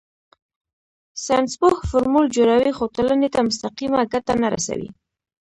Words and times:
ساینسپوه 1.23 1.75
فورمول 1.89 2.25
جوړوي 2.35 2.71
خو 2.77 2.83
ټولنې 2.95 3.27
ته 3.33 3.39
مستقیمه 3.47 4.01
ګټه 4.13 4.33
نه 4.43 4.47
رسوي. 4.55 4.89